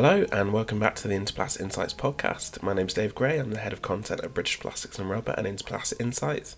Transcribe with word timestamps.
Hello, 0.00 0.24
and 0.30 0.52
welcome 0.52 0.78
back 0.78 0.94
to 0.94 1.08
the 1.08 1.14
Interplast 1.16 1.60
Insights 1.60 1.92
podcast. 1.92 2.62
My 2.62 2.72
name's 2.72 2.94
Dave 2.94 3.16
Gray. 3.16 3.36
I'm 3.36 3.50
the 3.50 3.58
head 3.58 3.72
of 3.72 3.82
content 3.82 4.20
at 4.22 4.32
British 4.32 4.60
Plastics 4.60 4.96
and 4.96 5.10
Rubber 5.10 5.34
and 5.36 5.44
Interplast 5.44 5.92
Insights. 5.98 6.54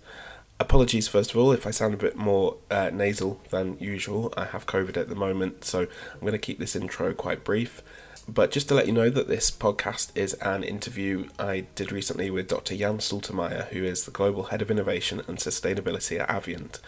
Apologies, 0.59 1.09
first 1.09 1.31
of 1.31 1.39
all, 1.39 1.51
if 1.51 1.67
I 1.67 1.71
sound 1.71 1.95
a 1.95 1.97
bit 1.97 2.17
more 2.17 2.59
uh, 2.71 2.91
nasal 2.93 3.41
than 3.49 3.79
usual. 3.81 4.31
I 4.37 4.45
have 4.45 4.67
COVID 4.67 4.99
at 4.99 5.09
the 5.09 5.15
moment, 5.15 5.65
so 5.65 5.87
I'm 6.13 6.21
going 6.21 6.33
to 6.33 6.39
keep 6.39 6.59
this 6.59 6.77
intro 6.77 7.15
quite 7.15 7.43
brief. 7.43 7.83
But 8.29 8.51
just 8.51 8.69
to 8.69 8.75
let 8.75 8.87
you 8.87 8.93
know 8.93 9.09
that 9.09 9.29
this 9.29 9.51
podcast 9.51 10.15
is 10.15 10.35
an 10.35 10.63
interview 10.63 11.31
I 11.39 11.65
did 11.75 11.93
recently 11.93 12.31
with 12.31 12.47
Dr. 12.47 12.77
Jan 12.77 12.99
Stultemeyer, 12.99 13.69
who 13.69 13.85
is 13.85 14.05
the 14.05 14.11
Global 14.11 14.43
Head 14.45 14.61
of 14.61 14.71
Innovation 14.71 15.23
and 15.27 15.39
Sustainability 15.39 16.21
at 16.21 16.29
Avient. 16.29 16.79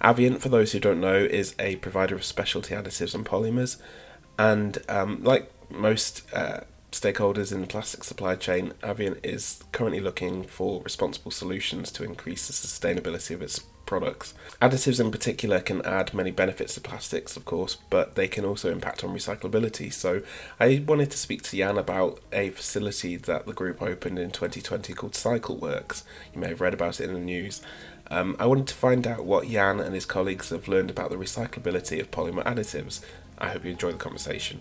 Avient, 0.00 0.42
for 0.42 0.48
those 0.48 0.70
who 0.70 0.78
don't 0.78 1.00
know, 1.00 1.16
is 1.16 1.56
a 1.58 1.74
provider 1.76 2.14
of 2.14 2.22
specialty 2.22 2.76
additives 2.76 3.16
and 3.16 3.26
polymers. 3.26 3.78
And 4.38 4.78
um, 4.88 5.24
like 5.24 5.50
most 5.70 6.22
uh, 6.32 6.60
stakeholders 6.92 7.52
in 7.52 7.60
the 7.60 7.66
plastic 7.66 8.04
supply 8.04 8.34
chain, 8.34 8.72
Avient 8.82 9.18
is 9.22 9.62
currently 9.72 10.00
looking 10.00 10.42
for 10.42 10.82
responsible 10.82 11.30
solutions 11.30 11.90
to 11.92 12.04
increase 12.04 12.46
the 12.46 12.52
sustainability 12.52 13.34
of 13.34 13.42
its 13.42 13.60
products. 13.88 14.34
Additives 14.60 15.00
in 15.00 15.10
particular 15.10 15.60
can 15.60 15.80
add 15.82 16.12
many 16.12 16.30
benefits 16.30 16.74
to 16.74 16.80
plastics, 16.80 17.36
of 17.36 17.44
course, 17.46 17.78
but 17.88 18.16
they 18.16 18.28
can 18.28 18.44
also 18.44 18.70
impact 18.70 19.02
on 19.02 19.14
recyclability. 19.14 19.90
So 19.92 20.22
I 20.60 20.84
wanted 20.86 21.10
to 21.10 21.18
speak 21.18 21.42
to 21.44 21.56
Jan 21.56 21.78
about 21.78 22.20
a 22.30 22.50
facility 22.50 23.16
that 23.16 23.46
the 23.46 23.54
group 23.54 23.80
opened 23.80 24.18
in 24.18 24.30
2020 24.30 24.92
called 24.92 25.12
CycleWorks. 25.12 26.02
You 26.34 26.40
may 26.40 26.48
have 26.48 26.60
read 26.60 26.74
about 26.74 27.00
it 27.00 27.08
in 27.08 27.14
the 27.14 27.20
news. 27.20 27.62
Um, 28.10 28.36
I 28.38 28.46
wanted 28.46 28.66
to 28.68 28.74
find 28.74 29.06
out 29.06 29.24
what 29.24 29.48
Jan 29.48 29.80
and 29.80 29.94
his 29.94 30.06
colleagues 30.06 30.50
have 30.50 30.68
learned 30.68 30.90
about 30.90 31.10
the 31.10 31.16
recyclability 31.16 31.98
of 32.00 32.10
polymer 32.10 32.44
additives. 32.44 33.02
I 33.38 33.48
hope 33.48 33.64
you 33.64 33.70
enjoy 33.70 33.92
the 33.92 33.98
conversation. 33.98 34.60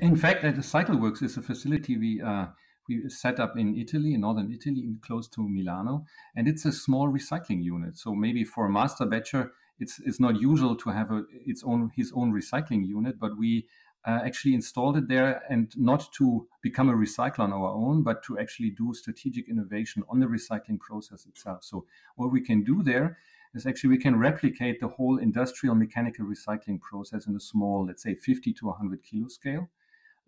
In 0.00 0.16
fact, 0.16 0.42
the 0.42 0.50
CycleWorks 0.50 1.22
is 1.22 1.36
a 1.36 1.42
facility 1.42 1.96
we 1.98 2.20
uh, 2.20 2.46
we 2.88 3.08
set 3.08 3.38
up 3.38 3.56
in 3.56 3.76
Italy, 3.76 4.14
in 4.14 4.22
northern 4.22 4.50
Italy, 4.52 4.96
close 5.02 5.28
to 5.28 5.46
Milano, 5.46 6.04
and 6.34 6.48
it's 6.48 6.64
a 6.64 6.72
small 6.72 7.08
recycling 7.08 7.62
unit. 7.62 7.98
So 7.98 8.14
maybe 8.14 8.44
for 8.44 8.66
a 8.66 8.70
master 8.70 9.04
batcher, 9.04 9.50
it's 9.78 10.00
it's 10.00 10.20
not 10.20 10.40
usual 10.40 10.74
to 10.76 10.90
have 10.90 11.10
a, 11.10 11.24
its 11.46 11.62
own 11.64 11.90
his 11.94 12.12
own 12.14 12.32
recycling 12.32 12.86
unit, 12.86 13.18
but 13.20 13.38
we 13.38 13.66
uh, 14.08 14.20
actually 14.24 14.54
installed 14.54 14.96
it 14.96 15.06
there, 15.06 15.42
and 15.50 15.70
not 15.76 16.10
to 16.14 16.48
become 16.62 16.88
a 16.88 16.94
recycler 16.94 17.40
on 17.40 17.52
our 17.52 17.68
own, 17.68 18.02
but 18.02 18.22
to 18.24 18.38
actually 18.38 18.70
do 18.70 18.94
strategic 18.94 19.50
innovation 19.50 20.02
on 20.08 20.18
the 20.18 20.26
recycling 20.26 20.80
process 20.80 21.26
itself. 21.26 21.62
So 21.62 21.84
what 22.16 22.32
we 22.32 22.40
can 22.40 22.64
do 22.64 22.82
there 22.82 23.18
is 23.54 23.66
actually 23.66 23.90
we 23.90 23.98
can 23.98 24.18
replicate 24.18 24.80
the 24.80 24.88
whole 24.88 25.18
industrial 25.18 25.74
mechanical 25.74 26.24
recycling 26.24 26.80
process 26.80 27.26
in 27.26 27.36
a 27.36 27.40
small, 27.40 27.84
let's 27.86 28.02
say 28.02 28.14
50 28.14 28.54
to 28.54 28.66
100 28.68 29.02
kilo 29.04 29.28
scale. 29.28 29.68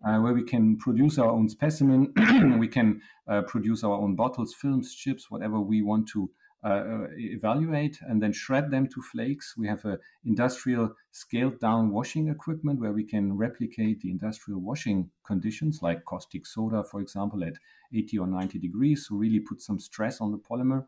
Uh, 0.05 0.19
where 0.19 0.33
we 0.33 0.43
can 0.43 0.77
produce 0.77 1.19
our 1.19 1.29
own 1.29 1.47
specimen, 1.47 2.11
we 2.59 2.67
can 2.67 3.01
uh, 3.27 3.41
produce 3.43 3.83
our 3.83 3.93
own 3.93 4.15
bottles, 4.15 4.53
films, 4.53 4.95
chips, 4.95 5.29
whatever 5.29 5.59
we 5.59 5.81
want 5.83 6.07
to 6.07 6.29
uh, 6.63 6.67
uh, 6.67 7.07
evaluate, 7.17 7.99
and 8.01 8.21
then 8.21 8.31
shred 8.31 8.69
them 8.71 8.87
to 8.87 9.01
flakes. 9.01 9.55
We 9.57 9.67
have 9.67 9.83
a 9.85 9.97
industrial 10.25 10.93
scaled 11.11 11.59
down 11.59 11.91
washing 11.91 12.27
equipment 12.27 12.79
where 12.79 12.93
we 12.93 13.03
can 13.03 13.35
replicate 13.37 14.01
the 14.01 14.11
industrial 14.11 14.59
washing 14.59 15.09
conditions, 15.25 15.79
like 15.81 16.05
caustic 16.05 16.45
soda, 16.45 16.83
for 16.83 17.01
example, 17.01 17.43
at 17.43 17.53
80 17.93 18.19
or 18.19 18.27
90 18.27 18.59
degrees, 18.59 19.07
so 19.07 19.15
really 19.15 19.39
put 19.39 19.61
some 19.61 19.79
stress 19.79 20.21
on 20.21 20.31
the 20.31 20.37
polymer 20.37 20.85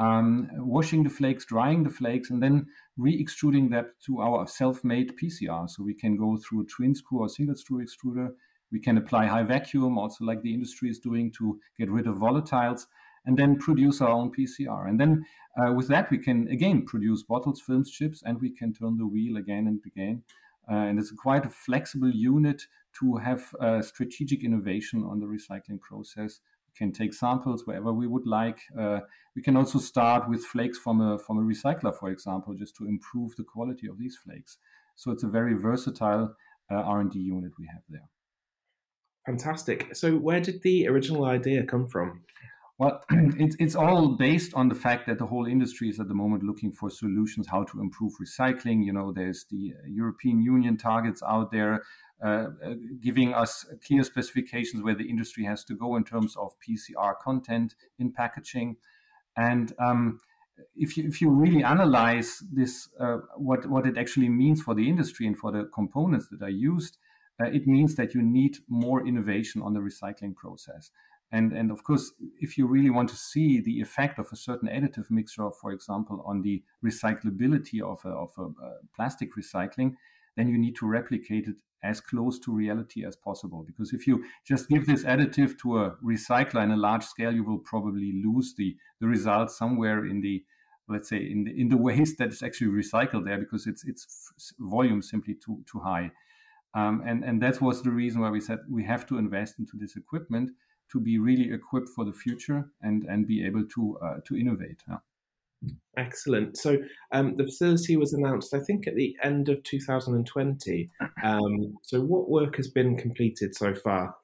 um, 0.00 0.48
washing 0.54 1.04
the 1.04 1.10
flakes, 1.10 1.44
drying 1.44 1.84
the 1.84 1.90
flakes, 1.90 2.30
and 2.30 2.42
then 2.42 2.66
re-extruding 2.96 3.68
that 3.70 3.90
to 4.06 4.20
our 4.20 4.46
self-made 4.48 5.12
PCR. 5.22 5.68
So 5.68 5.82
we 5.82 5.94
can 5.94 6.16
go 6.16 6.38
through 6.38 6.62
a 6.62 6.66
twin 6.66 6.94
screw 6.94 7.20
or 7.20 7.28
single 7.28 7.54
screw 7.54 7.84
extruder. 7.84 8.30
We 8.72 8.80
can 8.80 8.96
apply 8.96 9.26
high 9.26 9.42
vacuum, 9.42 9.98
also 9.98 10.24
like 10.24 10.40
the 10.40 10.54
industry 10.54 10.88
is 10.88 10.98
doing, 10.98 11.30
to 11.32 11.60
get 11.78 11.90
rid 11.90 12.06
of 12.06 12.16
volatiles, 12.16 12.86
and 13.26 13.36
then 13.36 13.58
produce 13.58 14.00
our 14.00 14.10
own 14.10 14.32
PCR. 14.32 14.88
And 14.88 14.98
then 14.98 15.24
uh, 15.58 15.72
with 15.72 15.88
that, 15.88 16.10
we 16.10 16.18
can 16.18 16.48
again 16.48 16.84
produce 16.84 17.22
bottles, 17.22 17.60
films, 17.60 17.90
chips, 17.90 18.22
and 18.24 18.40
we 18.40 18.50
can 18.50 18.72
turn 18.72 18.96
the 18.96 19.06
wheel 19.06 19.36
again 19.36 19.66
and 19.66 19.80
again. 19.86 20.22
Uh, 20.70 20.74
and 20.74 20.98
it's 20.98 21.10
quite 21.10 21.44
a 21.44 21.50
flexible 21.50 22.10
unit 22.10 22.62
to 23.00 23.16
have 23.16 23.54
uh, 23.60 23.82
strategic 23.82 24.44
innovation 24.44 25.04
on 25.04 25.18
the 25.20 25.26
recycling 25.26 25.80
process 25.80 26.40
We 26.68 26.78
can 26.78 26.92
take 26.92 27.14
samples 27.14 27.66
wherever 27.66 27.92
we 27.92 28.06
would 28.06 28.26
like. 28.26 28.60
Uh, 28.78 29.00
we 29.34 29.42
can 29.42 29.56
also 29.56 29.78
start 29.78 30.28
with 30.28 30.44
flakes 30.44 30.78
from 30.78 31.00
a 31.00 31.18
from 31.18 31.38
a 31.38 31.42
recycler, 31.42 31.94
for 31.98 32.10
example, 32.10 32.54
just 32.54 32.76
to 32.76 32.86
improve 32.86 33.34
the 33.36 33.44
quality 33.44 33.86
of 33.88 33.98
these 33.98 34.16
flakes. 34.16 34.58
So 34.96 35.10
it's 35.10 35.24
a 35.24 35.28
very 35.28 35.54
versatile 35.54 36.36
uh, 36.70 36.74
R&D 36.74 37.18
unit 37.18 37.52
we 37.58 37.66
have 37.66 37.82
there. 37.88 38.08
Fantastic. 39.26 39.94
So 39.94 40.16
where 40.16 40.40
did 40.40 40.62
the 40.62 40.88
original 40.88 41.24
idea 41.24 41.64
come 41.64 41.86
from? 41.88 42.22
Well, 42.80 43.04
it's, 43.10 43.56
it's 43.58 43.74
all 43.74 44.16
based 44.16 44.54
on 44.54 44.70
the 44.70 44.74
fact 44.74 45.06
that 45.06 45.18
the 45.18 45.26
whole 45.26 45.44
industry 45.44 45.90
is 45.90 46.00
at 46.00 46.08
the 46.08 46.14
moment 46.14 46.42
looking 46.42 46.72
for 46.72 46.88
solutions 46.88 47.46
how 47.46 47.64
to 47.64 47.78
improve 47.78 48.14
recycling. 48.18 48.82
You 48.86 48.94
know, 48.94 49.12
there's 49.12 49.44
the 49.50 49.74
European 49.86 50.40
Union 50.40 50.78
targets 50.78 51.22
out 51.22 51.52
there 51.52 51.82
uh, 52.24 52.46
uh, 52.64 52.74
giving 52.98 53.34
us 53.34 53.66
clear 53.86 54.02
specifications 54.02 54.82
where 54.82 54.94
the 54.94 55.10
industry 55.10 55.44
has 55.44 55.62
to 55.64 55.74
go 55.74 55.94
in 55.96 56.04
terms 56.04 56.34
of 56.36 56.54
PCR 56.66 57.18
content 57.22 57.74
in 57.98 58.12
packaging. 58.12 58.76
And 59.36 59.74
um, 59.78 60.18
if 60.74 60.96
you 60.96 61.06
if 61.06 61.20
you 61.20 61.28
really 61.28 61.62
analyze 61.62 62.42
this, 62.50 62.88
uh, 62.98 63.18
what 63.36 63.68
what 63.68 63.86
it 63.86 63.98
actually 63.98 64.30
means 64.30 64.62
for 64.62 64.74
the 64.74 64.88
industry 64.88 65.26
and 65.26 65.36
for 65.36 65.52
the 65.52 65.64
components 65.74 66.28
that 66.30 66.40
are 66.40 66.48
used, 66.48 66.96
uh, 67.42 67.44
it 67.44 67.66
means 67.66 67.94
that 67.96 68.14
you 68.14 68.22
need 68.22 68.56
more 68.68 69.06
innovation 69.06 69.60
on 69.60 69.74
the 69.74 69.80
recycling 69.80 70.34
process. 70.34 70.90
And 71.32 71.52
and 71.52 71.70
of 71.70 71.84
course, 71.84 72.12
if 72.40 72.58
you 72.58 72.66
really 72.66 72.90
want 72.90 73.08
to 73.10 73.16
see 73.16 73.60
the 73.60 73.80
effect 73.80 74.18
of 74.18 74.28
a 74.32 74.36
certain 74.36 74.68
additive 74.68 75.10
mixture, 75.10 75.48
for 75.50 75.70
example, 75.72 76.22
on 76.26 76.42
the 76.42 76.62
recyclability 76.84 77.80
of 77.80 78.04
a, 78.04 78.08
of 78.08 78.32
a, 78.36 78.46
a 78.64 78.72
plastic 78.94 79.36
recycling, 79.36 79.94
then 80.36 80.48
you 80.48 80.58
need 80.58 80.76
to 80.76 80.86
replicate 80.86 81.46
it 81.46 81.56
as 81.82 82.00
close 82.00 82.38
to 82.40 82.52
reality 82.52 83.06
as 83.06 83.16
possible. 83.16 83.62
Because 83.62 83.92
if 83.92 84.06
you 84.06 84.24
just 84.44 84.68
give 84.68 84.86
this 84.86 85.04
additive 85.04 85.58
to 85.60 85.78
a 85.78 85.96
recycler 86.04 86.62
in 86.62 86.72
a 86.72 86.76
large 86.76 87.04
scale, 87.04 87.32
you 87.32 87.44
will 87.44 87.58
probably 87.58 88.12
lose 88.12 88.54
the, 88.56 88.76
the 89.00 89.06
results 89.06 89.56
somewhere 89.56 90.04
in 90.04 90.20
the 90.20 90.44
let's 90.88 91.08
say 91.08 91.18
in 91.18 91.44
the 91.44 91.52
in 91.58 91.68
the 91.68 91.76
waste 91.76 92.18
that 92.18 92.30
is 92.32 92.42
actually 92.42 92.66
recycled 92.66 93.24
there 93.24 93.38
because 93.38 93.68
it's 93.68 93.84
its 93.84 94.52
volume 94.58 95.00
simply 95.00 95.34
too 95.34 95.62
too 95.70 95.78
high. 95.78 96.10
Um, 96.74 97.02
and 97.06 97.24
and 97.24 97.40
that 97.42 97.60
was 97.60 97.82
the 97.82 97.90
reason 97.90 98.20
why 98.20 98.30
we 98.30 98.40
said 98.40 98.58
we 98.68 98.84
have 98.84 99.06
to 99.06 99.18
invest 99.18 99.58
into 99.58 99.76
this 99.76 99.96
equipment 99.96 100.50
to 100.92 101.00
be 101.00 101.18
really 101.18 101.52
equipped 101.52 101.88
for 101.94 102.04
the 102.04 102.12
future 102.12 102.70
and 102.82 103.04
and 103.04 103.26
be 103.26 103.44
able 103.44 103.64
to 103.74 103.98
uh, 104.02 104.16
to 104.26 104.36
innovate. 104.36 104.82
Yeah. 104.88 104.98
Excellent. 105.96 106.56
So 106.56 106.78
um, 107.12 107.36
the 107.36 107.44
facility 107.44 107.96
was 107.96 108.14
announced, 108.14 108.54
I 108.54 108.60
think, 108.60 108.86
at 108.86 108.94
the 108.94 109.14
end 109.22 109.48
of 109.50 109.62
2020. 109.64 110.90
Um, 111.22 111.74
so 111.82 112.00
what 112.00 112.30
work 112.30 112.56
has 112.56 112.68
been 112.68 112.96
completed 112.96 113.54
so 113.54 113.74
far? 113.74 114.14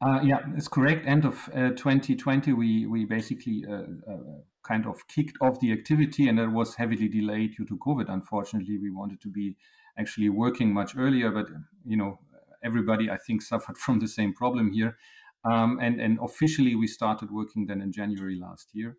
Uh, 0.00 0.20
yeah, 0.22 0.40
it's 0.56 0.68
correct. 0.68 1.06
End 1.06 1.24
of 1.24 1.48
uh, 1.54 1.70
2020, 1.70 2.52
we 2.52 2.86
we 2.86 3.04
basically 3.04 3.64
uh, 3.68 3.84
uh, 4.10 4.16
kind 4.62 4.86
of 4.86 5.06
kicked 5.08 5.36
off 5.40 5.60
the 5.60 5.72
activity, 5.72 6.28
and 6.28 6.38
it 6.38 6.48
was 6.48 6.74
heavily 6.74 7.08
delayed 7.08 7.54
due 7.56 7.64
to 7.66 7.78
COVID. 7.78 8.06
Unfortunately, 8.08 8.76
we 8.78 8.90
wanted 8.90 9.20
to 9.22 9.28
be 9.28 9.56
actually 9.98 10.28
working 10.28 10.72
much 10.72 10.96
earlier, 10.96 11.30
but 11.30 11.46
you 11.86 11.96
know, 11.96 12.18
everybody 12.62 13.08
I 13.08 13.18
think 13.18 13.42
suffered 13.50 13.78
from 13.78 14.00
the 14.00 14.08
same 14.08 14.34
problem 14.34 14.72
here. 14.72 14.96
Um, 15.44 15.78
and 15.80 16.00
and 16.00 16.18
officially, 16.22 16.74
we 16.74 16.86
started 16.86 17.30
working 17.30 17.66
then 17.66 17.80
in 17.80 17.92
January 17.92 18.38
last 18.38 18.70
year. 18.72 18.96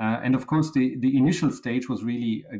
Uh, 0.00 0.20
and 0.22 0.34
of 0.34 0.46
course, 0.46 0.72
the, 0.72 0.96
the 0.98 1.16
initial 1.16 1.50
stage 1.50 1.88
was 1.88 2.02
really 2.02 2.44
uh, 2.52 2.56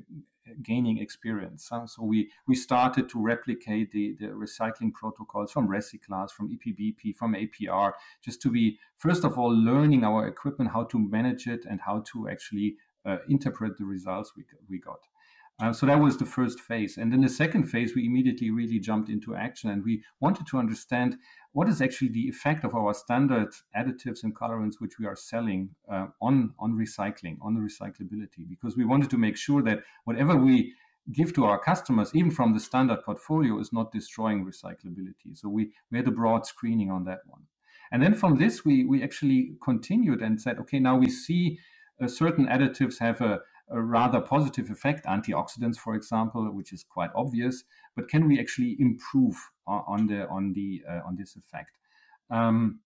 gaining 0.63 0.99
experience. 0.99 1.69
Huh? 1.71 1.87
So 1.87 2.05
we, 2.05 2.31
we 2.47 2.55
started 2.55 3.09
to 3.11 3.21
replicate 3.21 3.91
the, 3.93 4.17
the 4.21 4.27
recycling 4.27 4.93
protocols 4.93 5.51
from 5.51 5.69
RecyClass, 5.69 6.31
from 6.31 6.51
EPBP, 6.51 7.17
from 7.17 7.35
APR, 7.35 7.93
just 8.25 8.41
to 8.43 8.51
be, 8.51 8.79
first 8.97 9.25
of 9.25 9.39
all, 9.39 9.51
learning 9.51 10.05
our 10.05 10.27
equipment, 10.29 10.71
how 10.71 10.85
to 10.85 10.99
manage 10.99 11.47
it, 11.47 11.65
and 11.69 11.81
how 11.81 12.05
to 12.13 12.29
actually 12.29 12.77
uh, 13.05 13.17
interpret 13.29 13.77
the 13.79 13.85
results 13.85 14.33
we, 14.37 14.45
we 14.69 14.79
got. 14.79 15.01
Uh, 15.63 15.73
so 15.73 15.87
that 15.87 16.01
was 16.01 16.17
the 16.17 16.25
first 16.25 16.59
phase. 16.59 16.97
And 16.97 17.15
in 17.15 17.21
the 17.21 17.29
second 17.29 17.65
phase, 17.65 17.95
we 17.95 18.07
immediately 18.07 18.51
really 18.51 18.81
jumped 18.81 19.09
into 19.09 19.37
action 19.37 19.71
and 19.71 19.85
we 19.85 20.03
wanted 20.21 20.47
to 20.49 20.59
understand 20.59 21.17
what 21.53 21.69
is 21.69 21.81
actually 21.81 22.09
the 22.09 22.29
effect 22.29 22.65
of 22.65 22.75
our 22.75 22.93
standard 22.93 23.55
additives 23.77 24.25
and 24.25 24.35
colorants 24.35 24.81
which 24.81 24.99
we 24.99 25.07
are 25.07 25.15
selling 25.15 25.71
uh, 25.89 26.07
on, 26.21 26.53
on 26.59 26.73
recycling, 26.73 27.37
on 27.41 27.55
the 27.55 27.61
recyclability, 27.61 28.49
because 28.49 28.77
we 28.77 28.85
wanted 28.85 29.11
to 29.11 29.17
make 29.17 29.37
sure 29.37 29.63
that 29.63 29.85
whatever 30.05 30.37
we 30.37 30.75
give 31.13 31.33
to 31.35 31.45
our 31.45 31.59
customers, 31.59 32.11
even 32.15 32.33
from 32.33 32.53
the 32.53 32.59
standard 32.59 33.05
portfolio, 33.05 33.61
is 33.61 33.73
not 33.73 33.93
destroying 33.93 34.45
recyclability. 34.45 35.35
So 35.35 35.49
we, 35.49 35.71
we 35.93 35.99
had 35.99 36.09
a 36.09 36.11
broad 36.11 36.47
screening 36.47 36.91
on 36.91 37.05
that 37.05 37.21
one. 37.27 37.43
And 37.93 38.03
then 38.03 38.15
from 38.15 38.39
this, 38.39 38.65
we, 38.65 38.85
we 38.85 39.05
actually 39.05 39.53
continued 39.63 40.21
and 40.21 40.41
said, 40.41 40.59
okay, 40.59 40.81
now 40.81 40.97
we 40.97 41.09
see 41.11 41.61
uh, 42.03 42.09
certain 42.09 42.47
additives 42.47 42.99
have 42.99 43.21
a, 43.21 43.41
a 43.71 43.81
rather 43.81 44.21
positive 44.21 44.71
effect, 44.71 45.07
antioxidants, 45.07 45.77
for 45.77 45.95
example, 45.95 46.45
which 46.53 46.73
is 46.73 46.85
quite 46.85 47.11
obvious. 47.15 47.65
But 47.97 48.09
can 48.09 48.29
we 48.29 48.39
actually 48.39 48.77
improve 48.79 49.37
on 49.67 50.07
the 50.07 50.29
on 50.29 50.53
the 50.53 50.83
uh, 50.89 51.01
on 51.07 51.17
this 51.17 51.37
effect? 51.37 51.71
Um, 52.31 52.81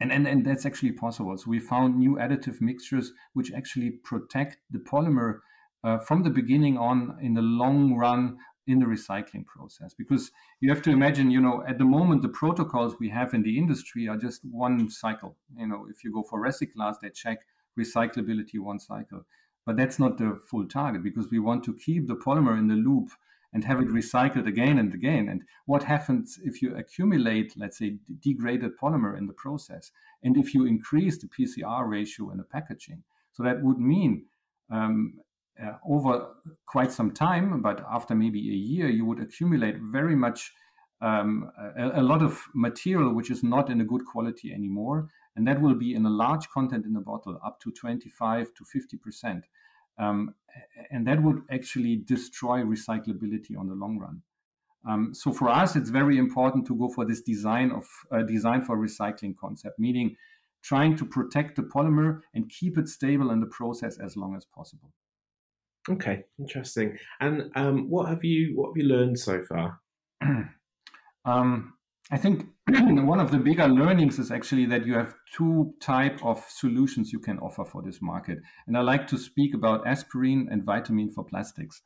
and, 0.00 0.12
and, 0.12 0.26
and 0.26 0.44
that's 0.44 0.66
actually 0.66 0.92
possible. 0.92 1.36
So 1.38 1.48
we 1.48 1.60
found 1.60 1.96
new 1.96 2.16
additive 2.16 2.60
mixtures 2.60 3.12
which 3.34 3.52
actually 3.52 3.90
protect 3.90 4.58
the 4.70 4.78
polymer 4.78 5.38
uh, 5.84 5.98
from 5.98 6.22
the 6.22 6.30
beginning 6.30 6.76
on 6.76 7.16
in 7.20 7.34
the 7.34 7.42
long 7.42 7.94
run 7.94 8.38
in 8.66 8.80
the 8.80 8.86
recycling 8.86 9.46
process 9.46 9.94
because 9.94 10.32
you 10.60 10.68
have 10.68 10.82
to 10.82 10.90
imagine 10.90 11.30
you 11.30 11.40
know 11.40 11.62
at 11.68 11.78
the 11.78 11.84
moment 11.84 12.22
the 12.22 12.28
protocols 12.28 12.96
we 12.98 13.08
have 13.08 13.32
in 13.32 13.42
the 13.42 13.56
industry 13.56 14.08
are 14.08 14.16
just 14.16 14.40
one 14.50 14.90
cycle 14.90 15.36
you 15.56 15.68
know 15.68 15.86
if 15.88 16.02
you 16.02 16.12
go 16.12 16.24
for 16.24 16.42
recyclers 16.42 16.96
they 17.00 17.10
check 17.10 17.38
recyclability 17.78 18.58
one 18.58 18.80
cycle 18.80 19.24
but 19.66 19.76
that's 19.76 19.98
not 19.98 20.16
the 20.16 20.40
full 20.48 20.66
target 20.66 21.02
because 21.02 21.28
we 21.30 21.40
want 21.40 21.64
to 21.64 21.74
keep 21.74 22.06
the 22.06 22.16
polymer 22.16 22.58
in 22.58 22.68
the 22.68 22.74
loop 22.74 23.10
and 23.52 23.64
have 23.64 23.80
it 23.80 23.88
recycled 23.88 24.46
again 24.46 24.78
and 24.78 24.94
again. 24.94 25.28
And 25.28 25.42
what 25.66 25.82
happens 25.82 26.38
if 26.42 26.62
you 26.62 26.76
accumulate 26.76 27.54
let's 27.56 27.78
say 27.78 27.96
degraded 28.20 28.78
polymer 28.78 29.18
in 29.18 29.26
the 29.26 29.32
process 29.32 29.90
and 30.22 30.36
if 30.36 30.54
you 30.54 30.66
increase 30.66 31.18
the 31.18 31.28
pcr 31.28 31.88
ratio 31.88 32.30
in 32.30 32.38
the 32.38 32.44
packaging? 32.44 33.02
So 33.32 33.42
that 33.42 33.62
would 33.62 33.78
mean 33.78 34.24
um, 34.70 35.14
uh, 35.62 35.72
over 35.88 36.28
quite 36.66 36.92
some 36.92 37.10
time, 37.10 37.62
but 37.62 37.84
after 37.90 38.14
maybe 38.14 38.38
a 38.38 38.54
year, 38.72 38.88
you 38.88 39.04
would 39.04 39.20
accumulate 39.20 39.76
very 39.78 40.14
much 40.14 40.52
um, 41.00 41.50
a, 41.78 42.00
a, 42.00 42.02
lot 42.02 42.22
of 42.22 42.42
material 42.54 43.14
which 43.14 43.30
is 43.30 43.42
not 43.42 43.70
in 43.70 43.80
a 43.80 43.84
good 43.84 44.04
quality 44.04 44.52
anymore, 44.52 45.08
and 45.36 45.46
that 45.46 45.60
will 45.60 45.74
be 45.74 45.94
in 45.94 46.06
a 46.06 46.10
large 46.10 46.48
content 46.48 46.84
in 46.84 46.92
the 46.92 47.00
bottle, 47.00 47.38
up 47.44 47.60
to 47.60 47.70
25 47.70 48.54
to 48.54 48.64
50 48.64 48.96
percent, 48.96 49.44
um, 49.98 50.34
and 50.90 51.06
that 51.06 51.22
would 51.22 51.42
actually 51.50 51.96
destroy 51.96 52.60
recyclability 52.62 53.56
on 53.58 53.68
the 53.68 53.74
long 53.74 53.98
run. 53.98 54.22
Um, 54.88 55.12
so 55.14 55.32
for 55.32 55.48
us, 55.48 55.74
it's 55.74 55.90
very 55.90 56.16
important 56.16 56.66
to 56.68 56.76
go 56.76 56.88
for 56.88 57.04
this 57.04 57.20
design 57.20 57.72
of 57.72 57.84
uh, 58.12 58.22
design 58.22 58.62
for 58.62 58.78
recycling 58.78 59.36
concept, 59.36 59.78
meaning 59.78 60.16
trying 60.62 60.96
to 60.96 61.04
protect 61.04 61.56
the 61.56 61.62
polymer 61.62 62.20
and 62.34 62.48
keep 62.48 62.78
it 62.78 62.88
stable 62.88 63.30
in 63.30 63.40
the 63.40 63.46
process 63.46 63.98
as 63.98 64.16
long 64.16 64.36
as 64.36 64.44
possible. 64.44 64.92
Okay, 65.88 66.24
interesting. 66.38 66.98
And 67.20 67.50
um, 67.54 67.88
what 67.88 68.08
have 68.08 68.24
you 68.24 68.56
what 68.56 68.68
have 68.70 68.76
you 68.76 68.88
learned 68.88 69.18
so 69.18 69.42
far? 69.42 69.80
um, 71.24 71.74
I 72.10 72.18
think 72.18 72.46
one 72.68 73.18
of 73.18 73.32
the 73.32 73.38
bigger 73.38 73.66
learnings 73.66 74.18
is 74.18 74.30
actually 74.30 74.66
that 74.66 74.86
you 74.86 74.94
have 74.94 75.14
two 75.32 75.74
type 75.80 76.24
of 76.24 76.44
solutions 76.48 77.12
you 77.12 77.18
can 77.18 77.38
offer 77.40 77.64
for 77.64 77.82
this 77.82 78.00
market. 78.00 78.38
And 78.66 78.76
I 78.76 78.82
like 78.82 79.08
to 79.08 79.18
speak 79.18 79.54
about 79.54 79.86
aspirin 79.86 80.48
and 80.50 80.62
vitamin 80.62 81.10
for 81.10 81.24
plastics. 81.24 81.82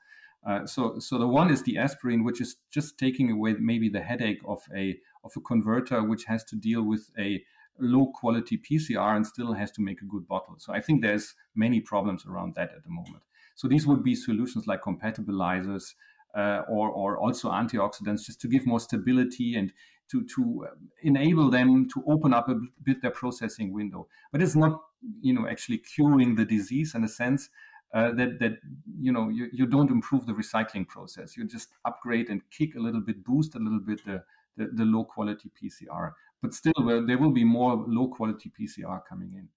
Uh, 0.47 0.67
so, 0.67 0.99
so 0.99 1.19
the 1.19 1.27
one 1.27 1.51
is 1.51 1.63
the 1.63 1.79
aspirin, 1.79 2.23
which 2.23 2.41
is 2.41 2.57
just 2.71 2.99
taking 2.99 3.31
away 3.31 3.55
maybe 3.59 3.89
the 3.89 4.01
headache 4.01 4.41
of 4.47 4.63
a 4.75 4.99
of 5.23 5.33
a 5.37 5.41
converter 5.41 6.03
which 6.03 6.25
has 6.25 6.45
to 6.45 6.57
deal 6.57 6.83
with 6.83 7.11
a 7.19 7.43
low 7.79 8.07
quality 8.15 8.59
PCR 8.59 9.17
and 9.17 9.27
still 9.27 9.53
has 9.53 9.71
to 9.73 9.83
make 9.83 10.01
a 10.01 10.07
good 10.07 10.27
bottle. 10.27 10.55
So 10.59 10.73
I 10.73 10.81
think 10.81 11.03
there's 11.03 11.35
many 11.55 11.81
problems 11.81 12.27
around 12.27 12.55
that 12.55 12.71
at 12.75 12.85
the 12.85 12.91
moment. 12.91 13.23
So 13.55 13.69
these 13.69 13.87
would 13.87 14.03
be 14.03 14.15
solutions 14.15 14.67
like 14.67 14.83
compatibilizers 14.83 15.95
uh, 16.35 16.63
or, 16.69 16.89
or 16.91 17.19
also 17.19 17.51
antioxidants 17.51 18.25
just 18.25 18.41
to 18.41 18.49
give 18.49 18.67
more 18.67 18.81
stability 18.81 19.57
and 19.57 19.73
to, 20.11 20.25
to 20.35 20.67
uh, 20.69 20.75
enable 21.03 21.51
them 21.51 21.89
to 21.91 22.03
open 22.07 22.35
up 22.35 22.49
a 22.49 22.57
bit 22.83 23.01
their 23.03 23.11
processing 23.11 23.73
window. 23.73 24.09
But 24.33 24.43
it's 24.43 24.57
not, 24.57 24.81
you 25.21 25.33
know, 25.33 25.47
actually 25.49 25.79
curing 25.79 26.35
the 26.35 26.45
disease 26.45 26.95
in 26.95 27.05
a 27.05 27.09
sense. 27.09 27.49
Uh, 27.93 28.13
that 28.13 28.39
that 28.39 28.53
you 29.01 29.11
know 29.11 29.29
you, 29.31 29.49
you 29.53 29.67
don't 29.67 29.91
improve 29.91 30.25
the 30.25 30.33
recycling 30.33 30.87
process. 30.87 31.37
You 31.37 31.45
just 31.45 31.71
upgrade 31.85 32.29
and 32.29 32.41
kick 32.57 32.77
a 32.77 32.79
little 32.79 33.01
bit, 33.01 33.25
boost 33.25 33.57
a 33.57 33.59
little 33.59 33.81
bit 33.81 34.05
the 34.05 34.23
the, 34.57 34.67
the 34.75 34.85
low 34.85 35.05
quality 35.05 35.51
PCR. 35.61 36.13
But 36.41 36.55
still, 36.55 36.73
well, 36.83 37.05
there 37.05 37.19
will 37.19 37.33
be 37.33 37.45
more 37.45 37.85
low 37.87 38.09
quality 38.09 38.51
PCR 38.59 39.01
coming 39.09 39.33
in. 39.35 39.49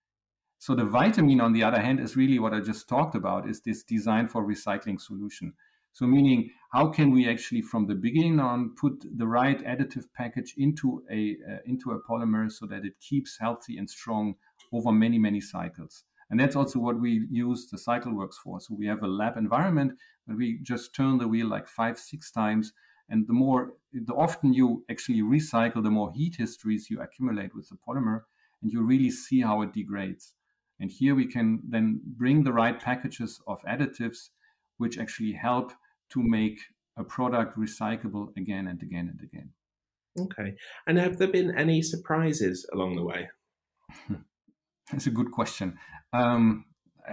So 0.60 0.76
the 0.76 0.86
vitamin, 0.86 1.42
on 1.42 1.54
the 1.54 1.64
other 1.64 1.80
hand, 1.80 2.00
is 2.00 2.16
really 2.16 2.40
what 2.40 2.54
I 2.54 2.60
just 2.60 2.88
talked 2.88 3.16
about, 3.16 3.50
is 3.50 3.62
this 3.62 3.84
design 3.84 4.28
for 4.28 4.48
recycling 4.48 5.00
solution. 5.00 5.54
So 5.94 6.08
meaning, 6.08 6.50
how 6.72 6.88
can 6.88 7.12
we 7.12 7.30
actually, 7.30 7.62
from 7.62 7.86
the 7.86 7.94
beginning 7.94 8.40
on, 8.40 8.74
put 8.76 9.06
the 9.16 9.28
right 9.28 9.64
additive 9.64 10.06
package 10.16 10.56
into 10.58 11.04
a 11.12 11.38
uh, 11.50 11.58
into 11.66 11.92
a 11.92 12.02
polymer 12.02 12.52
so 12.52 12.66
that 12.66 12.84
it 12.84 13.00
keeps 13.00 13.38
healthy 13.40 13.78
and 13.78 13.88
strong 13.90 14.36
over 14.72 14.92
many 14.92 15.20
many 15.20 15.40
cycles. 15.40 16.04
And 16.30 16.40
that's 16.40 16.56
also 16.56 16.80
what 16.80 17.00
we 17.00 17.28
use 17.30 17.68
the 17.70 17.78
CycleWorks 17.78 18.38
for. 18.44 18.60
So 18.60 18.74
we 18.74 18.88
have 18.88 19.04
a 19.04 19.08
lab 19.08 19.38
environment, 19.38 19.94
but 20.26 20.36
we 20.36 20.58
just 20.64 20.96
turn 20.96 21.20
the 21.20 21.28
wheel 21.28 21.48
like 21.48 21.68
five 21.68 22.00
six 22.00 22.32
times. 22.32 22.74
And 23.10 23.28
the 23.28 23.34
more, 23.34 23.74
the 23.94 24.16
often 24.16 24.54
you 24.54 24.84
actually 24.90 25.22
recycle, 25.22 25.84
the 25.84 25.92
more 25.92 26.12
heat 26.12 26.38
histories 26.38 26.90
you 26.90 27.02
accumulate 27.02 27.54
with 27.54 27.70
the 27.70 27.78
polymer, 27.88 28.22
and 28.64 28.72
you 28.72 28.82
really 28.82 29.12
see 29.12 29.42
how 29.42 29.62
it 29.62 29.74
degrades. 29.74 30.34
And 30.80 30.90
here 30.90 31.14
we 31.14 31.28
can 31.28 31.62
then 31.68 32.02
bring 32.04 32.44
the 32.44 32.54
right 32.54 32.80
packages 32.80 33.40
of 33.46 33.62
additives 33.64 34.30
which 34.78 34.98
actually 34.98 35.34
help 35.34 35.72
to 36.12 36.22
make 36.22 36.60
a 36.98 37.04
product 37.04 37.58
recyclable 37.58 38.36
again 38.38 38.68
and 38.68 38.82
again 38.82 39.10
and 39.12 39.20
again. 39.22 39.50
Okay. 40.20 40.56
And 40.86 40.98
have 40.98 41.18
there 41.18 41.28
been 41.28 41.58
any 41.58 41.82
surprises 41.82 42.68
along 42.72 42.96
the 42.96 43.04
way? 43.04 43.30
That's 44.92 45.08
a 45.08 45.12
good 45.12 45.32
question. 45.32 45.78
Um, 46.12 46.66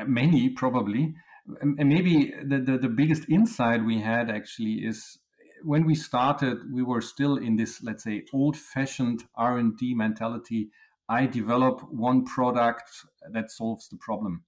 many, 0.06 0.50
probably. 0.50 1.14
And 1.62 1.88
maybe 1.88 2.32
the, 2.44 2.58
the, 2.58 2.78
the 2.78 2.88
biggest 2.88 3.28
insight 3.28 3.84
we 3.84 4.00
had 4.00 4.30
actually 4.30 4.82
is 4.84 5.18
when 5.62 5.86
we 5.86 5.94
started, 5.94 6.58
we 6.72 6.82
were 6.82 7.00
still 7.00 7.36
in 7.36 7.56
this, 7.56 7.82
let's 7.82 8.04
say, 8.04 8.24
old-fashioned 8.32 9.24
R&D 9.36 9.94
mentality 9.94 10.70
I 11.10 11.26
develop 11.26 11.80
one 11.90 12.24
product 12.24 12.88
that 13.32 13.50
solves 13.50 13.88
the 13.88 13.96
problem, 13.96 14.44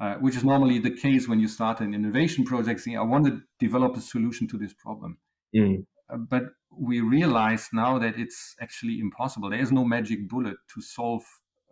uh, 0.00 0.14
which 0.14 0.36
is 0.36 0.44
normally 0.44 0.78
the 0.78 0.90
case 0.90 1.28
when 1.28 1.40
you 1.40 1.48
start 1.48 1.80
an 1.80 1.94
innovation 1.94 2.44
project. 2.44 2.80
Saying, 2.80 2.98
I 2.98 3.02
want 3.02 3.26
to 3.26 3.40
develop 3.58 3.96
a 3.96 4.00
solution 4.00 4.46
to 4.48 4.58
this 4.58 4.74
problem. 4.74 5.18
Mm. 5.54 5.86
Uh, 6.08 6.16
but 6.16 6.44
we 6.70 7.00
realize 7.00 7.68
now 7.72 7.98
that 7.98 8.18
it's 8.18 8.54
actually 8.60 9.00
impossible. 9.00 9.50
There 9.50 9.60
is 9.60 9.72
no 9.72 9.84
magic 9.84 10.28
bullet 10.28 10.56
to 10.74 10.80
solve 10.80 11.22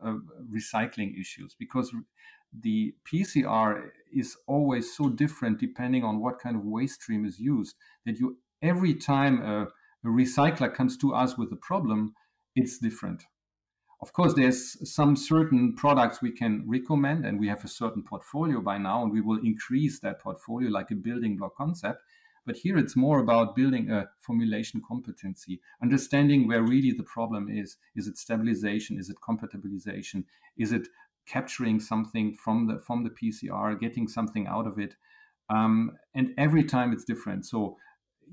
uh, 0.03 0.17
recycling 0.53 1.19
issues 1.21 1.55
because 1.59 1.93
the 2.61 2.95
PCR 3.11 3.89
is 4.13 4.37
always 4.47 4.97
so 4.97 5.09
different 5.09 5.59
depending 5.59 6.05
on 6.05 6.21
what 6.21 6.39
kind 6.39 6.57
of 6.57 6.65
waste 6.65 7.03
stream 7.03 7.25
is 7.25 7.39
used 7.39 7.75
that 8.07 8.19
you 8.19 8.39
every 8.63 8.95
time 8.95 9.43
a, 9.43 9.63
a 9.63 10.09
recycler 10.09 10.73
comes 10.73 10.97
to 10.99 11.15
us 11.15 11.37
with 11.37 11.53
a 11.53 11.57
problem, 11.57 12.15
it's 12.55 12.79
different. 12.79 13.25
Of 14.05 14.13
course, 14.13 14.35
there's 14.35 14.93
some 14.93 15.17
certain 15.17 15.75
products 15.77 16.21
we 16.21 16.31
can 16.31 16.63
recommend, 16.67 17.25
and 17.25 17.41
we 17.41 17.49
have 17.49 17.65
a 17.65 17.69
certain 17.69 18.03
portfolio 18.03 18.61
by 18.61 18.77
now, 18.77 19.03
and 19.03 19.11
we 19.11 19.23
will 19.23 19.39
increase 19.43 19.99
that 20.01 20.21
portfolio 20.21 20.69
like 20.69 20.91
a 20.91 20.95
building 20.95 21.39
block 21.39 21.57
concept. 21.57 22.03
But 22.45 22.57
here 22.57 22.77
it's 22.77 22.97
more 22.97 23.21
about 23.21 23.57
building 23.57 23.91
a 23.91 24.11
formulation 24.21 24.83
competency, 24.87 25.63
understanding 25.83 26.47
where 26.47 26.63
really 26.63 26.93
the 26.93 27.03
problem 27.03 27.49
is. 27.49 27.79
Is 27.97 28.07
it 28.07 28.19
stabilization? 28.19 28.99
Is 28.99 29.09
it 29.09 29.17
compatibilization? 29.27 30.25
Is 30.59 30.73
it 30.73 30.89
capturing 31.25 31.81
something 31.81 32.35
from 32.35 32.67
the 32.67 32.81
from 32.81 33.05
the 33.05 33.11
PCR, 33.19 33.81
getting 33.81 34.07
something 34.07 34.47
out 34.47 34.67
of 34.67 34.79
it? 34.79 34.97
Um, 35.49 35.93
and 36.15 36.35
every 36.37 36.65
time 36.65 36.93
it's 36.93 37.05
different. 37.05 37.47
So 37.47 37.79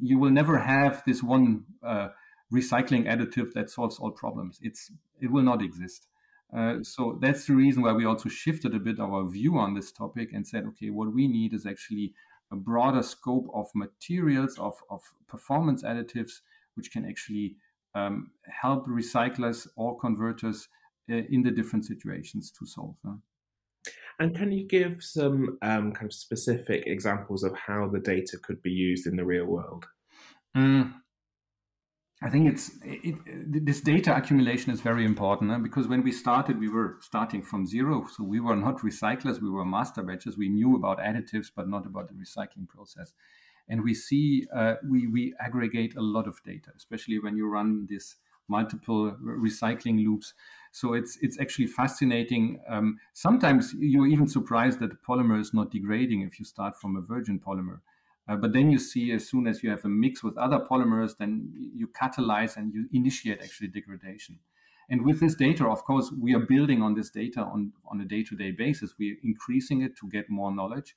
you 0.01 0.19
will 0.19 0.31
never 0.31 0.57
have 0.57 1.01
this 1.07 1.23
one 1.23 1.63
uh, 1.81 2.09
recycling 2.53 3.08
additive 3.08 3.53
that 3.53 3.70
solves 3.70 4.00
all 4.00 4.12
problems. 4.12 4.60
It's 4.62 4.91
it 5.20 5.31
will 5.31 5.43
not 5.43 5.62
exist. 5.62 6.08
Uh, 6.55 6.77
so 6.84 7.17
that's 7.22 7.46
the 7.46 7.55
reason 7.55 7.81
why 7.81 7.93
we 7.93 8.05
also 8.05 8.27
shifted 8.27 8.75
a 8.75 8.79
bit 8.79 9.00
our 9.00 9.27
view 9.29 9.58
on 9.58 9.74
this 9.74 9.91
topic 9.91 10.34
and 10.34 10.46
said, 10.46 10.65
okay, 10.65 10.89
what 10.89 11.13
we 11.13 11.27
need 11.27 11.53
is 11.53 11.65
actually 11.65 12.13
a 12.51 12.55
broader 12.58 13.01
scope 13.01 13.48
of 13.53 13.67
materials, 13.74 14.58
of, 14.60 14.75
of 14.89 15.01
performance 15.27 15.84
additives, 15.84 16.41
which 16.75 16.91
can 16.91 17.05
actually 17.05 17.55
um, 17.96 18.31
help 18.62 18.86
recyclers 18.86 19.65
or 19.77 19.98
converters 19.98 20.67
uh, 21.10 21.15
in 21.29 21.41
the 21.41 21.51
different 21.51 21.86
situations 21.86 22.51
to 22.51 22.65
solve. 22.65 22.96
And 24.20 24.36
can 24.36 24.51
you 24.51 24.67
give 24.67 24.98
some 25.01 25.58
um, 25.62 25.93
kind 25.93 26.05
of 26.05 26.13
specific 26.13 26.84
examples 26.86 27.43
of 27.43 27.55
how 27.55 27.88
the 27.88 28.00
data 28.00 28.38
could 28.38 28.62
be 28.62 28.72
used 28.72 29.08
in 29.08 29.15
the 29.15 29.25
real 29.25 29.46
world? 29.46 29.86
Mm, 30.55 30.93
I 32.23 32.29
think 32.29 32.47
it's 32.47 32.71
it, 32.83 33.15
this 33.65 33.81
data 33.81 34.15
accumulation 34.15 34.71
is 34.71 34.81
very 34.81 35.05
important 35.05 35.63
because 35.63 35.87
when 35.87 36.03
we 36.03 36.11
started, 36.11 36.59
we 36.59 36.69
were 36.69 36.97
starting 37.01 37.41
from 37.41 37.65
zero. 37.65 38.05
So 38.05 38.23
we 38.23 38.39
were 38.39 38.55
not 38.55 38.79
recyclers, 38.81 39.41
we 39.41 39.49
were 39.49 39.65
master 39.65 40.03
batches. 40.03 40.37
We 40.37 40.49
knew 40.49 40.75
about 40.75 40.99
additives, 40.99 41.47
but 41.55 41.67
not 41.67 41.87
about 41.87 42.09
the 42.09 42.13
recycling 42.13 42.67
process. 42.67 43.13
And 43.67 43.83
we 43.83 43.95
see 43.95 44.47
uh, 44.55 44.75
we 44.87 45.07
we 45.07 45.33
aggregate 45.39 45.95
a 45.95 46.01
lot 46.01 46.27
of 46.27 46.43
data, 46.43 46.71
especially 46.75 47.17
when 47.17 47.37
you 47.37 47.47
run 47.47 47.87
this 47.89 48.17
multiple 48.47 49.17
recycling 49.23 50.03
loops. 50.03 50.35
So 50.71 50.93
it's 50.93 51.17
it's 51.21 51.39
actually 51.39 51.67
fascinating. 51.67 52.61
Um, 52.67 52.99
sometimes 53.13 53.73
you're 53.79 54.07
even 54.07 54.27
surprised 54.27 54.79
that 54.79 54.91
the 54.91 54.97
polymer 55.07 55.39
is 55.39 55.55
not 55.55 55.71
degrading 55.71 56.21
if 56.21 56.37
you 56.37 56.45
start 56.45 56.79
from 56.79 56.95
a 56.97 57.01
virgin 57.01 57.39
polymer. 57.39 57.79
Uh, 58.31 58.38
but 58.38 58.53
then 58.53 58.71
you 58.71 58.79
see 58.79 59.11
as 59.11 59.27
soon 59.27 59.45
as 59.45 59.61
you 59.61 59.69
have 59.69 59.83
a 59.83 59.89
mix 59.89 60.23
with 60.23 60.38
other 60.38 60.59
polymers, 60.59 61.17
then 61.17 61.51
you 61.75 61.85
catalyze 61.88 62.55
and 62.55 62.73
you 62.73 62.88
initiate 62.93 63.41
actually 63.41 63.67
degradation. 63.67 64.39
And 64.89 65.05
with 65.05 65.19
this 65.19 65.35
data, 65.35 65.67
of 65.67 65.83
course, 65.83 66.13
we 66.17 66.33
are 66.33 66.39
building 66.39 66.81
on 66.81 66.93
this 66.93 67.09
data 67.09 67.41
on, 67.41 67.73
on 67.91 68.00
a 68.00 68.05
day 68.05 68.23
to 68.23 68.35
day 68.38 68.51
basis. 68.51 68.95
We're 68.97 69.17
increasing 69.21 69.81
it 69.81 69.97
to 69.97 70.07
get 70.09 70.29
more 70.29 70.53
knowledge. 70.53 70.95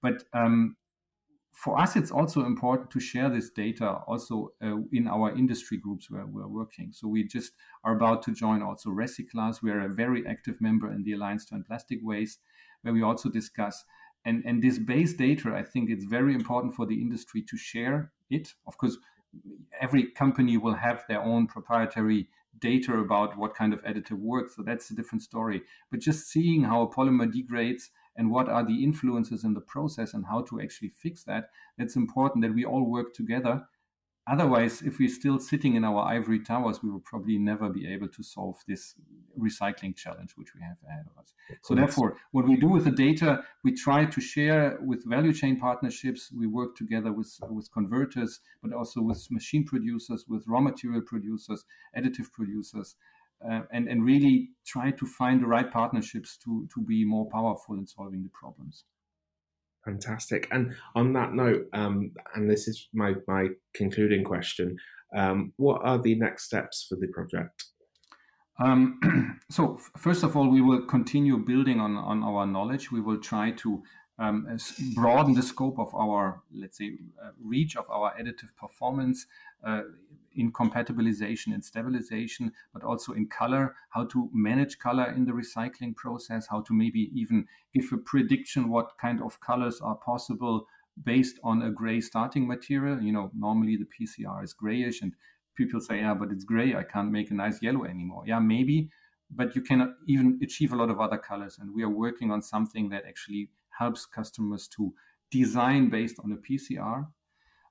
But 0.00 0.22
um, 0.32 0.76
for 1.52 1.76
us, 1.80 1.96
it's 1.96 2.12
also 2.12 2.44
important 2.44 2.92
to 2.92 3.00
share 3.00 3.30
this 3.30 3.50
data 3.50 3.88
also 4.06 4.52
uh, 4.62 4.76
in 4.92 5.08
our 5.08 5.34
industry 5.34 5.78
groups 5.78 6.08
where 6.08 6.26
we're 6.26 6.46
working. 6.46 6.92
So 6.92 7.08
we 7.08 7.24
just 7.24 7.52
are 7.82 7.96
about 7.96 8.22
to 8.24 8.32
join 8.32 8.62
also 8.62 8.90
RecyClass. 8.90 9.60
We 9.60 9.72
are 9.72 9.80
a 9.80 9.88
very 9.88 10.24
active 10.24 10.60
member 10.60 10.92
in 10.92 11.02
the 11.02 11.14
Alliance 11.14 11.46
to 11.46 11.56
End 11.56 11.66
Plastic 11.66 11.98
Waste, 12.00 12.40
where 12.82 12.94
we 12.94 13.02
also 13.02 13.28
discuss. 13.28 13.84
And, 14.26 14.44
and 14.44 14.62
this 14.62 14.78
base 14.78 15.14
data, 15.14 15.54
I 15.54 15.62
think 15.62 15.88
it's 15.88 16.04
very 16.04 16.34
important 16.34 16.74
for 16.74 16.84
the 16.84 17.00
industry 17.00 17.42
to 17.48 17.56
share 17.56 18.12
it. 18.28 18.52
Of 18.66 18.76
course, 18.76 18.98
every 19.80 20.10
company 20.10 20.56
will 20.56 20.74
have 20.74 21.04
their 21.08 21.22
own 21.22 21.46
proprietary 21.46 22.28
data 22.58 22.98
about 22.98 23.38
what 23.38 23.54
kind 23.54 23.72
of 23.72 23.82
additive 23.84 24.18
works. 24.18 24.56
So 24.56 24.62
that's 24.62 24.90
a 24.90 24.94
different 24.94 25.22
story. 25.22 25.62
But 25.90 26.00
just 26.00 26.28
seeing 26.28 26.64
how 26.64 26.82
a 26.82 26.92
polymer 26.92 27.32
degrades 27.32 27.90
and 28.16 28.30
what 28.30 28.48
are 28.48 28.64
the 28.66 28.82
influences 28.82 29.44
in 29.44 29.54
the 29.54 29.60
process 29.60 30.14
and 30.14 30.24
how 30.26 30.42
to 30.42 30.60
actually 30.60 30.88
fix 30.88 31.22
that, 31.24 31.50
that's 31.78 31.96
important 31.96 32.42
that 32.42 32.54
we 32.54 32.64
all 32.64 32.90
work 32.90 33.14
together. 33.14 33.62
Otherwise, 34.28 34.82
if 34.82 34.98
we're 34.98 35.08
still 35.08 35.38
sitting 35.38 35.76
in 35.76 35.84
our 35.84 36.02
ivory 36.04 36.40
towers, 36.40 36.82
we 36.82 36.90
will 36.90 37.00
probably 37.00 37.38
never 37.38 37.68
be 37.68 37.86
able 37.86 38.08
to 38.08 38.22
solve 38.24 38.56
this 38.66 38.94
recycling 39.38 39.94
challenge 39.94 40.32
which 40.36 40.52
we 40.52 40.60
have 40.60 40.76
ahead 40.88 41.04
of 41.10 41.22
us. 41.22 41.32
Of 41.48 41.56
so, 41.62 41.74
therefore, 41.76 42.16
what 42.32 42.48
we 42.48 42.56
do 42.56 42.66
with 42.66 42.84
the 42.84 42.90
data, 42.90 43.44
we 43.62 43.72
try 43.72 44.04
to 44.04 44.20
share 44.20 44.78
with 44.82 45.04
value 45.06 45.32
chain 45.32 45.60
partnerships. 45.60 46.32
We 46.32 46.48
work 46.48 46.74
together 46.74 47.12
with, 47.12 47.38
with 47.48 47.70
converters, 47.72 48.40
but 48.62 48.72
also 48.72 49.00
with 49.00 49.24
machine 49.30 49.64
producers, 49.64 50.24
with 50.28 50.44
raw 50.48 50.60
material 50.60 51.02
producers, 51.02 51.64
additive 51.96 52.32
producers, 52.32 52.96
uh, 53.48 53.60
and, 53.70 53.86
and 53.88 54.04
really 54.04 54.50
try 54.66 54.90
to 54.90 55.06
find 55.06 55.40
the 55.42 55.46
right 55.46 55.70
partnerships 55.70 56.36
to, 56.38 56.66
to 56.74 56.80
be 56.80 57.04
more 57.04 57.28
powerful 57.30 57.76
in 57.76 57.86
solving 57.86 58.24
the 58.24 58.30
problems. 58.30 58.84
Fantastic. 59.86 60.48
And 60.50 60.74
on 60.96 61.12
that 61.12 61.32
note, 61.32 61.68
um, 61.72 62.10
and 62.34 62.50
this 62.50 62.66
is 62.66 62.88
my, 62.92 63.14
my 63.28 63.48
concluding 63.72 64.24
question, 64.24 64.76
um, 65.16 65.52
what 65.56 65.80
are 65.84 65.96
the 65.96 66.16
next 66.16 66.44
steps 66.44 66.86
for 66.88 66.96
the 66.96 67.06
project? 67.06 67.64
Um, 68.58 69.38
so, 69.50 69.78
first 69.96 70.24
of 70.24 70.36
all, 70.36 70.48
we 70.48 70.60
will 70.60 70.86
continue 70.86 71.38
building 71.38 71.78
on, 71.78 71.96
on 71.96 72.24
our 72.24 72.46
knowledge. 72.46 72.90
We 72.90 73.00
will 73.00 73.20
try 73.20 73.52
to 73.52 73.82
um, 74.18 74.58
broaden 74.94 75.34
the 75.34 75.42
scope 75.42 75.78
of 75.78 75.94
our, 75.94 76.40
let's 76.54 76.78
say, 76.78 76.98
uh, 77.22 77.30
reach 77.42 77.76
of 77.76 77.88
our 77.90 78.14
additive 78.18 78.54
performance 78.58 79.26
uh, 79.64 79.82
in 80.34 80.52
compatibilization 80.52 81.54
and 81.54 81.64
stabilization, 81.64 82.52
but 82.72 82.82
also 82.82 83.12
in 83.12 83.26
color, 83.26 83.74
how 83.90 84.04
to 84.04 84.30
manage 84.32 84.78
color 84.78 85.12
in 85.12 85.24
the 85.24 85.32
recycling 85.32 85.94
process, 85.96 86.46
how 86.48 86.60
to 86.62 86.74
maybe 86.74 87.10
even 87.14 87.46
give 87.74 87.90
a 87.92 87.96
prediction 87.98 88.68
what 88.68 88.96
kind 89.00 89.22
of 89.22 89.40
colors 89.40 89.80
are 89.80 89.96
possible 89.96 90.66
based 91.04 91.38
on 91.42 91.62
a 91.62 91.70
gray 91.70 92.00
starting 92.00 92.46
material. 92.46 93.00
You 93.00 93.12
know, 93.12 93.30
normally 93.34 93.76
the 93.76 93.86
PCR 93.86 94.42
is 94.44 94.52
grayish, 94.52 95.02
and 95.02 95.12
people 95.56 95.80
say, 95.80 95.98
yeah, 95.98 96.14
but 96.14 96.30
it's 96.30 96.44
gray, 96.44 96.74
I 96.74 96.84
can't 96.84 97.10
make 97.10 97.30
a 97.30 97.34
nice 97.34 97.60
yellow 97.62 97.84
anymore. 97.84 98.24
Yeah, 98.26 98.38
maybe, 98.38 98.90
but 99.30 99.54
you 99.56 99.62
cannot 99.62 99.90
even 100.06 100.38
achieve 100.42 100.72
a 100.72 100.76
lot 100.76 100.90
of 100.90 101.00
other 101.00 101.18
colors. 101.18 101.58
And 101.60 101.74
we 101.74 101.82
are 101.82 101.90
working 101.90 102.30
on 102.30 102.42
something 102.42 102.88
that 102.90 103.04
actually 103.06 103.50
helps 103.78 104.06
customers 104.06 104.68
to 104.68 104.92
design 105.30 105.90
based 105.90 106.18
on 106.22 106.32
a 106.32 106.36
PCR. 106.36 107.06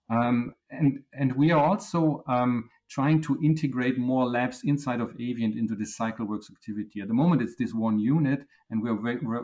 Um, 0.10 0.54
and, 0.70 1.04
and 1.14 1.34
we 1.34 1.52
are 1.52 1.64
also 1.64 2.24
um, 2.28 2.70
trying 2.90 3.22
to 3.24 3.40
integrate 3.44 3.98
more 3.98 4.28
labs 4.28 4.62
inside 4.64 5.02
of 5.02 5.10
Avient 5.20 5.58
into 5.58 5.76
this 5.76 5.98
CycleWorks 5.98 6.52
activity. 6.52 7.02
At 7.02 7.08
the 7.08 7.14
moment, 7.14 7.42
it's 7.42 7.56
this 7.56 7.74
one 7.74 8.00
unit, 8.00 8.46
and 8.70 8.82
we're, 8.82 8.96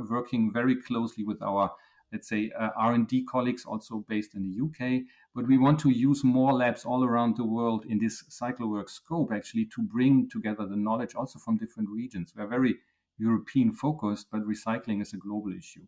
working 0.10 0.52
very 0.54 0.76
closely 0.82 1.24
with 1.24 1.42
our, 1.42 1.72
let's 2.12 2.30
say, 2.30 2.52
uh, 2.60 2.70
R&D 2.78 3.24
colleagues 3.24 3.66
also 3.66 4.06
based 4.08 4.36
in 4.36 4.44
the 4.44 4.62
UK. 4.66 5.04
But 5.34 5.48
we 5.48 5.58
want 5.58 5.80
to 5.80 5.90
use 5.90 6.24
more 6.24 6.54
labs 6.54 6.86
all 6.86 7.04
around 7.04 7.38
the 7.38 7.46
world 7.46 7.86
in 7.88 7.98
this 7.98 8.24
CycleWorks 8.30 8.92
scope, 8.92 9.32
actually, 9.34 9.66
to 9.76 9.82
bring 9.82 10.30
together 10.30 10.68
the 10.68 10.76
knowledge 10.76 11.16
also 11.16 11.40
from 11.40 11.58
different 11.58 11.90
regions. 11.90 12.34
We're 12.36 12.48
very 12.48 12.76
European 13.18 13.72
focused, 13.72 14.28
but 14.32 14.42
recycling 14.42 15.02
is 15.02 15.14
a 15.14 15.18
global 15.18 15.54
issue. 15.58 15.86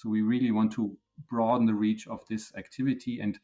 So 0.00 0.08
we 0.08 0.22
really 0.22 0.50
want 0.50 0.72
to 0.72 0.96
broaden 1.28 1.66
the 1.66 1.74
reach 1.74 2.08
of 2.08 2.20
this 2.30 2.52
activity 2.56 3.20
and 3.20 3.38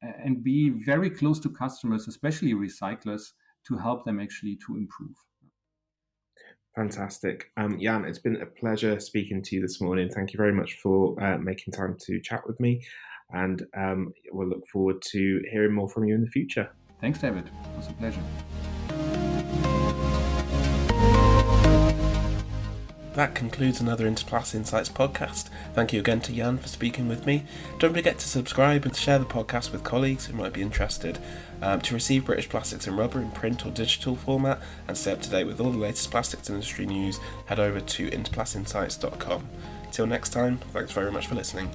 and 0.00 0.44
be 0.44 0.70
very 0.70 1.10
close 1.10 1.40
to 1.40 1.50
customers, 1.50 2.06
especially 2.06 2.54
recyclers, 2.54 3.32
to 3.66 3.76
help 3.76 4.04
them 4.04 4.20
actually 4.20 4.56
to 4.64 4.76
improve. 4.76 5.16
Fantastic. 6.76 7.50
Um, 7.56 7.80
Jan, 7.80 8.04
it's 8.04 8.20
been 8.20 8.40
a 8.40 8.46
pleasure 8.46 9.00
speaking 9.00 9.42
to 9.42 9.56
you 9.56 9.60
this 9.60 9.80
morning. 9.80 10.08
Thank 10.08 10.32
you 10.32 10.36
very 10.36 10.52
much 10.52 10.74
for 10.80 11.20
uh, 11.20 11.36
making 11.38 11.72
time 11.72 11.96
to 12.06 12.20
chat 12.20 12.46
with 12.46 12.60
me. 12.60 12.80
And 13.30 13.66
um, 13.76 14.12
we'll 14.30 14.48
look 14.48 14.66
forward 14.68 15.02
to 15.10 15.42
hearing 15.50 15.74
more 15.74 15.88
from 15.88 16.04
you 16.04 16.14
in 16.14 16.22
the 16.22 16.30
future. 16.30 16.70
Thanks, 17.00 17.20
David. 17.20 17.46
It 17.46 17.76
was 17.76 17.88
a 17.88 17.92
pleasure. 17.94 18.22
That 23.18 23.34
concludes 23.34 23.80
another 23.80 24.08
Interplast 24.08 24.54
Insights 24.54 24.88
podcast. 24.88 25.48
Thank 25.74 25.92
you 25.92 25.98
again 25.98 26.20
to 26.20 26.32
Jan 26.32 26.56
for 26.56 26.68
speaking 26.68 27.08
with 27.08 27.26
me. 27.26 27.42
Don't 27.80 27.92
forget 27.92 28.16
to 28.20 28.28
subscribe 28.28 28.84
and 28.84 28.94
share 28.94 29.18
the 29.18 29.24
podcast 29.24 29.72
with 29.72 29.82
colleagues 29.82 30.26
who 30.26 30.36
might 30.36 30.52
be 30.52 30.62
interested. 30.62 31.18
Um, 31.60 31.80
to 31.80 31.94
receive 31.94 32.26
British 32.26 32.48
Plastics 32.48 32.86
and 32.86 32.96
Rubber 32.96 33.20
in 33.20 33.32
print 33.32 33.66
or 33.66 33.72
digital 33.72 34.14
format 34.14 34.60
and 34.86 34.96
stay 34.96 35.10
up 35.10 35.22
to 35.22 35.30
date 35.30 35.48
with 35.48 35.60
all 35.60 35.72
the 35.72 35.78
latest 35.78 36.12
plastics 36.12 36.48
industry 36.48 36.86
news, 36.86 37.18
head 37.46 37.58
over 37.58 37.80
to 37.80 38.08
interplastinsights.com. 38.08 39.48
Till 39.90 40.06
next 40.06 40.28
time, 40.28 40.58
thanks 40.72 40.92
very 40.92 41.10
much 41.10 41.26
for 41.26 41.34
listening. 41.34 41.70